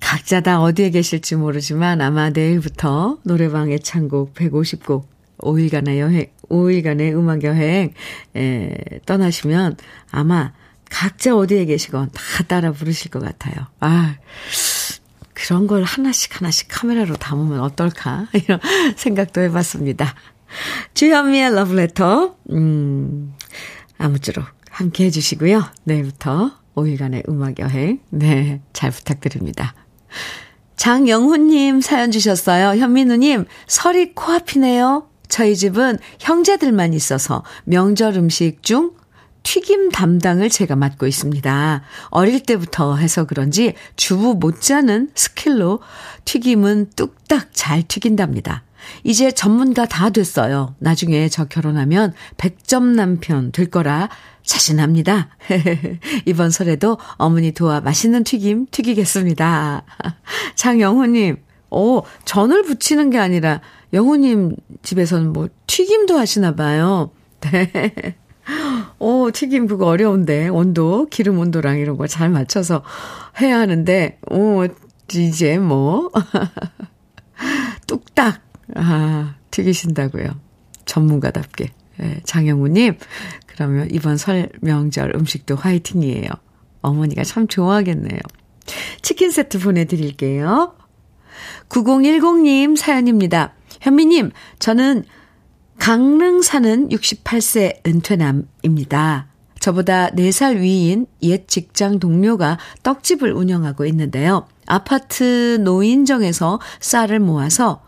[0.00, 5.04] 각자 다 어디에 계실지 모르지만 아마 내일부터 노래방 애창곡 150곡,
[5.38, 7.94] 5일간의 여행, 5일간의 음악 여행,
[8.36, 8.76] 에,
[9.06, 9.76] 떠나시면
[10.10, 10.52] 아마
[10.90, 13.66] 각자 어디에 계시건 다 따라 부르실 것 같아요.
[13.80, 14.16] 아,
[15.42, 18.28] 그런 걸 하나씩 하나씩 카메라로 담으면 어떨까?
[18.32, 18.60] 이런
[18.96, 20.14] 생각도 해봤습니다.
[20.94, 23.34] 주현미의 러브레터, 음,
[23.98, 25.64] 아무쪼록 함께 해주시고요.
[25.84, 29.74] 내일부터 5일간의 음악여행, 네, 잘 부탁드립니다.
[30.76, 32.80] 장영훈님 사연 주셨어요.
[32.80, 35.08] 현민우님, 설이 코앞이네요.
[35.28, 38.92] 저희 집은 형제들만 있어서 명절 음식 중
[39.42, 41.82] 튀김 담당을 제가 맡고 있습니다.
[42.10, 45.80] 어릴 때부터 해서 그런지 주부 못지않은 스킬로
[46.24, 48.64] 튀김은 뚝딱 잘 튀긴답니다.
[49.04, 50.74] 이제 전문가 다 됐어요.
[50.78, 54.08] 나중에 저 결혼하면 100점 남편 될 거라
[54.44, 55.28] 자신합니다.
[56.26, 59.84] 이번 설에도 어머니 도와 맛있는 튀김 튀기겠습니다.
[60.56, 61.36] 장영호님,
[61.70, 63.60] 오, 전을 붙이는 게 아니라
[63.92, 67.10] 영호님 집에서는 뭐 튀김도 하시나 봐요.
[67.40, 68.16] 네.
[68.98, 72.82] 오, 튀김 그거 어려운데, 온도, 기름 온도랑 이런 거 잘 맞춰서
[73.40, 74.66] 해야 하는데, 오,
[75.12, 76.10] 이제 뭐,
[77.86, 78.40] 뚝딱,
[78.76, 80.26] 아, 튀기신다고요.
[80.84, 81.70] 전문가답게.
[82.02, 82.96] 예, 장영우님,
[83.46, 86.28] 그러면 이번 설 명절 음식도 화이팅이에요.
[86.80, 88.18] 어머니가 참 좋아하겠네요.
[89.02, 90.74] 치킨 세트 보내드릴게요.
[91.68, 93.54] 9010님 사연입니다.
[93.80, 95.04] 현미님, 저는
[95.82, 99.26] 강릉 사는 68세 은퇴남입니다.
[99.58, 104.46] 저보다 4살 위인 옛 직장 동료가 떡집을 운영하고 있는데요.
[104.66, 107.82] 아파트 노인정에서 쌀을 모아서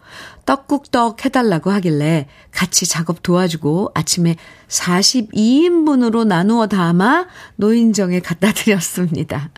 [0.44, 4.34] 떡국떡 해달라고 하길래 같이 작업 도와주고 아침에
[4.66, 9.50] 42인분으로 나누어 담아 노인정에 갖다 드렸습니다.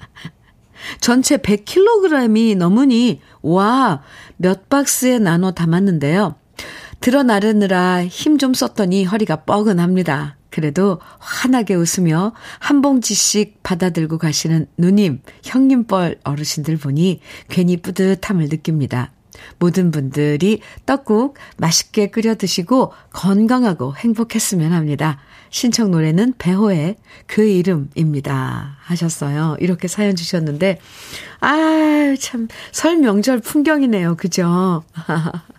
[1.01, 4.03] 전체 100kg이 넘으니, 와,
[4.37, 6.35] 몇 박스에 나눠 담았는데요.
[7.01, 10.37] 들어 나르느라 힘 좀 썼더니 허리가 뻐근합니다.
[10.51, 19.13] 그래도 환하게 웃으며 한 봉지씩 받아들고 가시는 누님, 형님뻘 어르신들 보니 괜히 뿌듯함을 느낍니다.
[19.59, 25.19] 모든 분들이 떡국 맛있게 끓여 드시고 건강하고 행복했으면 합니다.
[25.51, 28.77] 신청 노래는 배호의 그 이름입니다.
[28.81, 29.57] 하셨어요.
[29.61, 30.79] 이렇게 사연 주셨는데,
[31.41, 34.17] 아, 참, 설 명절 풍경이네요.
[34.17, 34.83] 그죠?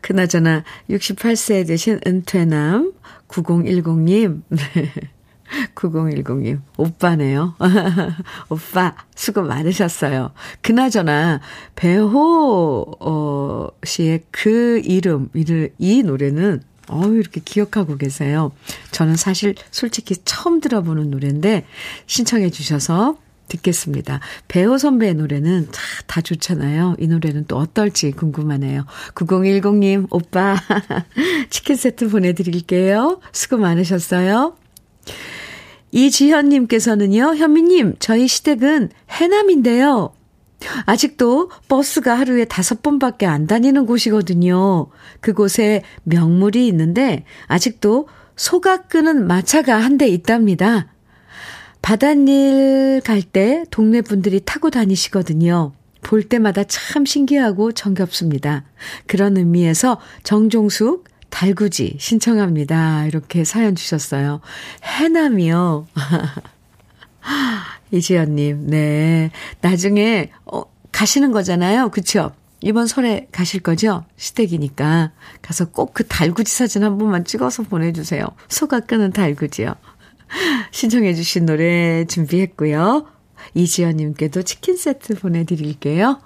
[0.00, 2.92] 그나저나 68세 되신 은퇴남
[3.28, 4.42] 9010님.
[5.74, 7.54] 9010님, 오빠네요.
[8.48, 10.32] 오빠, 수고 많으셨어요.
[10.62, 11.40] 그나저나,
[11.76, 18.52] 배호, 어, 씨의 그 이름, 이 노래는, 어 이렇게 기억하고 계세요.
[18.92, 21.66] 저는 사실 솔직히 처음 들어보는 노래인데,
[22.06, 23.16] 신청해 주셔서
[23.48, 24.20] 듣겠습니다.
[24.48, 26.96] 배우 선배의 노래는 다, 다 좋잖아요.
[26.98, 28.84] 이 노래는 또 어떨지 궁금하네요.
[29.14, 30.56] 9010님, 오빠,
[31.50, 33.20] 치킨 세트 보내드릴게요.
[33.32, 34.56] 수고 많으셨어요.
[35.92, 40.12] 이지현님께서는요, 현미님, 저희 시댁은 해남인데요.
[40.84, 44.88] 아직도 버스가 하루에 다섯 번밖에 안 다니는 곳이거든요.
[45.20, 50.88] 그곳에 명물이 있는데, 아직도 소가 끄는 마차가 한 대 있답니다.
[51.86, 55.70] 바닷일 갈 때 동네 분들이 타고 다니시거든요.
[56.02, 58.64] 볼 때마다 참 신기하고 정겹습니다.
[59.06, 63.06] 그런 의미에서 정종숙 달구지 신청합니다.
[63.06, 64.40] 이렇게 사연 주셨어요.
[64.82, 65.86] 해남이요.
[67.92, 69.30] 이지연님, 네.
[69.60, 71.90] 나중에, 어, 가시는 거잖아요.
[71.90, 72.32] 그쵸?
[72.62, 74.02] 이번 설에 가실 거죠?
[74.16, 75.12] 시댁이니까.
[75.40, 78.26] 가서 꼭 그 달구지 사진 한 번만 찍어서 보내주세요.
[78.48, 79.76] 소가 끄는 달구지요.
[80.70, 83.06] 신청해 주신 노래 준비했고요.
[83.54, 86.20] 이지연님께도 치킨 세트 보내드릴게요.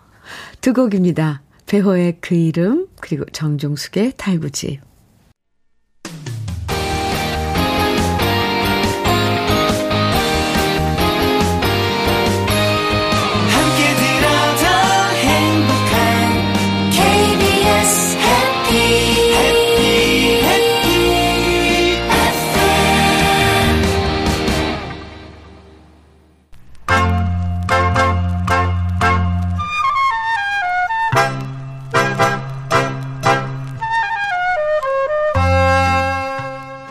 [0.61, 1.43] 두 곡입니다.
[1.67, 4.81] 배호의 그 이름, 그리고 정종숙의 달구지.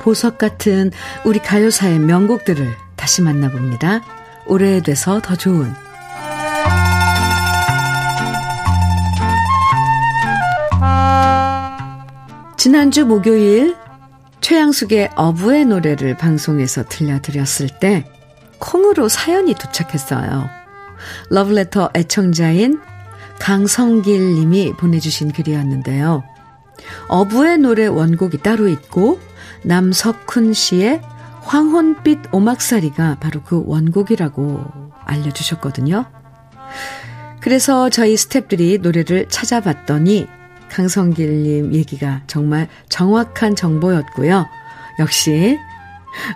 [0.09, 0.89] 보석 같은
[1.23, 4.01] 우리 가요사의 명곡들을 다시 만나봅니다.
[4.47, 5.71] 오래돼서 더 좋은
[12.57, 13.77] 지난주 목요일
[14.41, 18.03] 최양숙의 어부의 노래를 방송에서 들려드렸을 때
[18.57, 20.49] 콩으로 사연이 도착했어요.
[21.29, 22.79] 러브레터 애청자인
[23.39, 26.23] 강성길 님이 보내주신 글이었는데요.
[27.09, 29.19] 어부의 노래 원곡이 따로 있고
[29.63, 31.01] 남석훈 씨의
[31.41, 36.05] 황혼빛 오막살이가 바로 그 원곡이라고 알려주셨거든요.
[37.39, 40.27] 그래서 저희 스탭들이 노래를 찾아봤더니
[40.69, 44.45] 강성길님 얘기가 정말 정확한 정보였고요.
[44.99, 45.57] 역시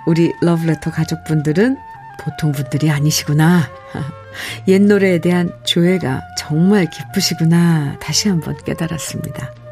[0.07, 1.77] 우리 러브레터 가족분들은
[2.19, 3.69] 보통 분들이 아니시구나.
[4.67, 7.97] 옛 노래에 대한 조예가 정말 깊으시구나.
[7.99, 9.62] 다시 한번 깨달았습니다.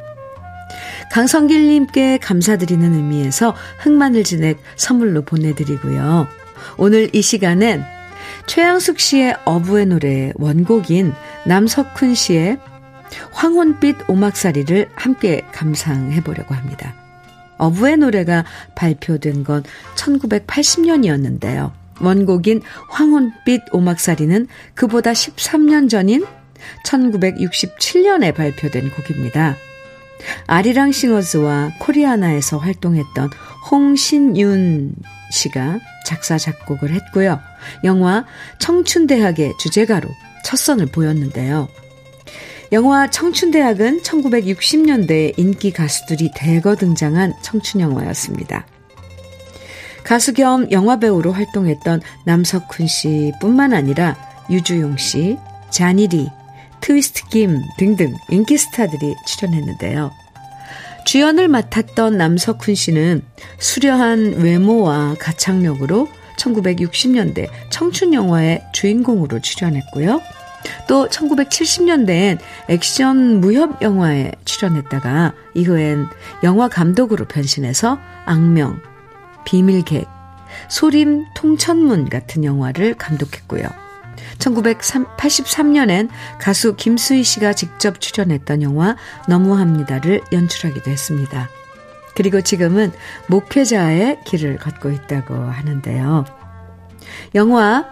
[1.11, 6.27] 강성길님께 감사드리는 의미에서 흑마늘 진액 선물로 보내드리고요.
[6.77, 7.83] 오늘 이 시간엔
[8.47, 11.13] 최양숙 씨의 어부의 노래 원곡인
[11.45, 12.59] 남석훈 씨의
[13.33, 16.95] 황혼빛 오막살이를 함께 감상해 보려고 합니다.
[17.57, 18.45] 어부의 노래가
[18.75, 19.63] 발표된 건
[19.95, 21.73] 1980년이었는데요.
[21.99, 26.25] 원곡인 황혼빛 오막살이는 그보다 13년 전인
[26.85, 29.57] 1967년에 발표된 곡입니다.
[30.47, 33.29] 아리랑 싱어즈와 코리아나에서 활동했던
[33.69, 34.95] 홍신윤
[35.31, 37.39] 씨가 작사, 작곡을 했고요.
[37.83, 38.25] 영화
[38.59, 40.09] 청춘대학의 주제가로
[40.43, 41.69] 첫 선을 보였는데요.
[42.71, 48.65] 영화 청춘대학은 1960년대 인기 가수들이 대거 등장한 청춘영화였습니다.
[50.03, 54.17] 가수 겸 영화배우로 활동했던 남석훈 씨 뿐만 아니라
[54.49, 55.37] 유주용 씨,
[55.69, 56.29] 자니리,
[56.81, 60.11] 트위스트 김 등등 인기 스타들이 출연했는데요.
[61.05, 63.23] 주연을 맡았던 남석훈 씨는
[63.57, 66.07] 수려한 외모와 가창력으로
[66.37, 70.21] 1960년대 청춘 영화의 주인공으로 출연했고요.
[70.87, 76.07] 또 1970년대엔 액션 무협 영화에 출연했다가 이후엔
[76.43, 78.79] 영화 감독으로 변신해서 악명,
[79.45, 80.07] 비밀객,
[80.69, 83.90] 소림 통천문 같은 영화를 감독했고요.
[84.41, 88.95] 1983년엔 가수 김수희 씨가 직접 출연했던 영화
[89.29, 91.49] 너무합니다를 연출하기도 했습니다.
[92.15, 92.91] 그리고 지금은
[93.27, 96.25] 목회자의 길을 걷고 있다고 하는데요.
[97.35, 97.85] 영화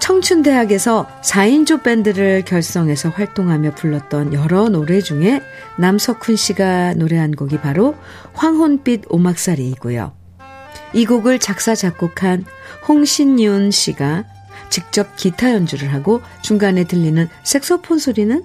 [0.00, 5.40] 청춘대학에서 4인조 밴드를 결성해서 활동하며 불렀던 여러 노래 중에
[5.78, 7.94] 남석훈 씨가 노래한 곡이 바로
[8.34, 10.12] 황혼빛 오막살이이고요.
[10.94, 12.44] 이 곡을 작사, 작곡한
[12.88, 14.24] 홍신윤 씨가
[14.72, 18.42] 직접 기타 연주를 하고 중간에 들리는 색소폰 소리는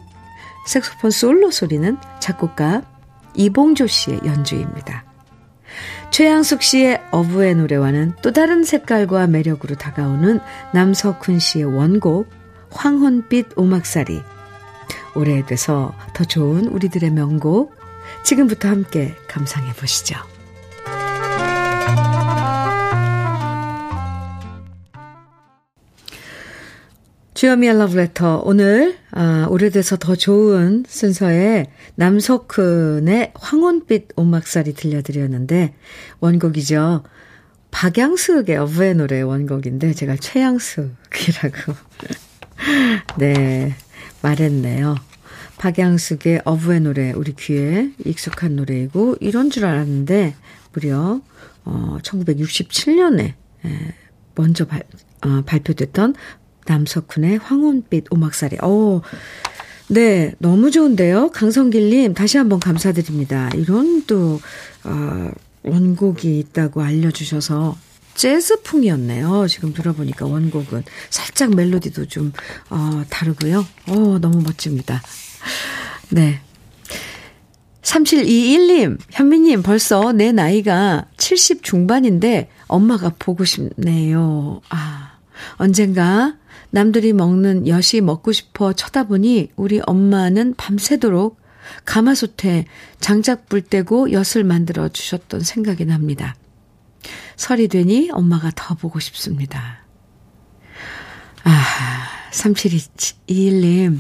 [0.68, 2.82] 색소폰 솔로 소리는 작곡가
[3.34, 5.06] 이봉조 씨의 연주입니다.
[6.12, 10.42] 최양숙 씨의 어부의 노래와는 또 다른 색깔과 매력으로 다가오는
[10.74, 12.30] 남석훈 씨의 원곡
[12.72, 14.22] 황혼빛 오막살이
[15.16, 17.74] 오래돼서 더 좋은 우리들의 명곡
[18.24, 20.18] 지금부터 함께 감상해 보시죠.
[27.38, 28.42] 주여미의 러브레터.
[28.46, 35.76] 오늘, 아, 오래돼서 더 좋은 순서에 남석훈의 황혼빛 온막살이 들려드렸는데,
[36.20, 37.04] 원곡이죠.
[37.70, 41.74] 박양숙의 어부의 노래 원곡인데, 제가 최양숙이라고,
[43.20, 43.76] 네,
[44.24, 44.96] 말했네요.
[45.60, 50.34] 박양숙의 어부의 노래, 우리 귀에 익숙한 노래이고, 이런 줄 알았는데,
[50.74, 51.22] 무려,
[51.66, 53.36] 어, 1967년에,
[54.34, 54.82] 먼저 발,
[55.24, 56.16] 어, 발표됐던
[56.68, 58.58] 남석훈의 황혼빛 오막살이.
[58.64, 59.02] 오,
[59.88, 61.32] 네, 너무 좋은데요.
[61.32, 63.50] 강성길님, 다시 한번 감사드립니다.
[63.56, 64.40] 이런 또,
[64.84, 65.32] 어,
[65.64, 67.78] 원곡이 있다고 알려주셔서
[68.16, 69.48] 재즈풍이었네요.
[69.48, 70.84] 지금 들어보니까 원곡은.
[71.10, 72.34] 살짝 멜로디도 좀,
[72.70, 73.66] 어, 다르고요.
[73.88, 75.02] 어, 너무 멋집니다.
[76.10, 76.42] 네.
[77.82, 84.62] 3721님, 현미님, 벌써 내 나이가 70 중반인데 엄마가 보고 싶네요.
[84.70, 85.14] 아,
[85.56, 86.36] 언젠가
[86.78, 91.42] 남들이 먹는 엿이 먹고 싶어 쳐다보니 우리 엄마는 밤새도록
[91.86, 92.66] 가마솥에
[93.00, 96.36] 장작불 떼고 엿을 만들어 주셨던 생각이 납니다.
[97.36, 99.88] 설이 되니 엄마가 더 보고 싶습니다.
[101.44, 101.52] 아,
[102.32, 103.98] 3721님.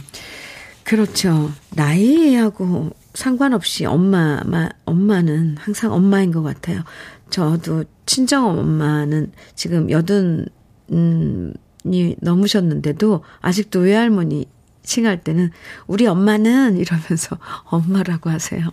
[0.83, 1.51] 그렇죠.
[1.71, 6.83] 나이하고 상관없이 엄마, 마, 엄마는 항상 엄마인 것 같아요.
[7.31, 10.45] 저도 친정 엄마는 지금 여든,
[10.91, 11.53] 음,
[11.93, 14.45] 이 넘으셨는데도 아직도 외할머니
[14.83, 15.51] 칭할 때는
[15.85, 18.71] 우리 엄마는 이러면서 엄마라고 하세요.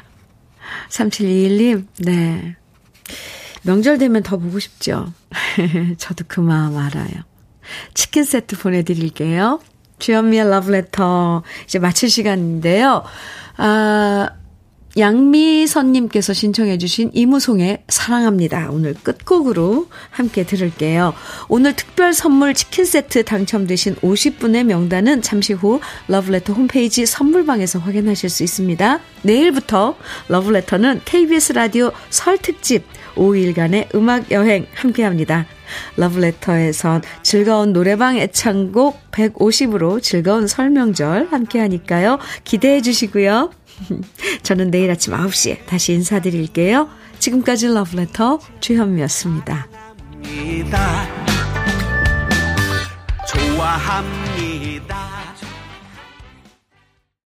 [0.90, 2.56] 3721님, 네.
[3.62, 5.12] 명절 되면 더 보고 싶죠.
[5.98, 7.22] 저도 그 마음 알아요.
[7.94, 9.60] 치킨 세트 보내드릴게요.
[9.98, 13.02] 주현미의 러브레터 이제 마칠 시간인데요.
[13.56, 14.28] 아,
[14.96, 18.70] 양미선님께서 신청해주신 이무송의 사랑합니다.
[18.70, 21.12] 오늘 끝곡으로 함께 들을게요.
[21.48, 28.42] 오늘 특별 선물 치킨 세트 당첨되신 50분의 명단은 잠시 후 러브레터 홈페이지 선물방에서 확인하실 수
[28.42, 29.00] 있습니다.
[29.22, 29.96] 내일부터
[30.28, 32.84] 러브레터는 KBS 라디오 설 특집
[33.16, 35.46] 5일간의 음악 여행 함께 합니다.
[35.96, 42.18] 러브레터에선 즐거운 노래방 애창곡 150으로 즐거운 설명절 함께 하니까요.
[42.44, 43.50] 기대해 주시고요.
[44.42, 46.88] 저는 내일 아침 9시에 다시 인사드릴게요.
[47.18, 49.68] 지금까지 러브레터 주현미였습니다.
[53.28, 55.25] 좋아합니다.